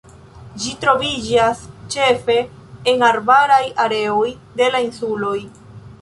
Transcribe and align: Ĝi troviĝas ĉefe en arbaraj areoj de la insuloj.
Ĝi 0.61 0.71
troviĝas 0.85 1.61
ĉefe 1.95 2.39
en 2.93 3.07
arbaraj 3.11 3.63
areoj 3.85 4.27
de 4.63 4.71
la 4.77 4.83
insuloj. 4.87 5.37